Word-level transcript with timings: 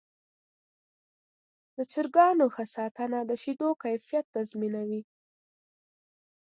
د 1.75 1.77
چرګانو 1.91 2.45
ښه 2.53 2.65
ساتنه 2.75 3.19
د 3.29 3.31
شیدو 3.41 3.69
کیفیت 3.83 4.25
تضمینوي. 4.35 5.01